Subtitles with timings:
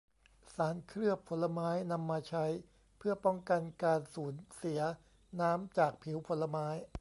[0.55, 2.45] สารเคลือบผลไม้นำมาใช้
[2.97, 4.79] เพื่อป้องกันการสูญเสีย
[5.41, 6.67] น้ำจากผิวผลไม้